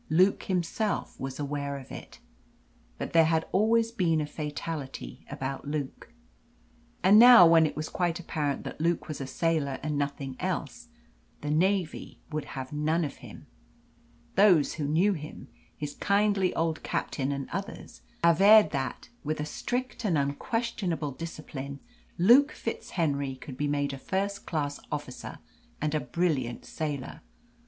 [0.09, 2.17] Luke himself was aware of it.
[2.97, 6.11] But there had always been a fatality about Luke.
[7.03, 10.87] And now, when it was quite apparent that Luke was a sailor and nothing else,
[11.41, 13.45] the Navy would have none of him.
[14.33, 20.03] Those who knew him his kindly old captain and others averred that, with a strict
[20.03, 21.79] and unquestionable discipline,
[22.17, 25.37] Luke FitzHenry could be made a first class officer
[25.79, 27.21] and a brilliant sailor.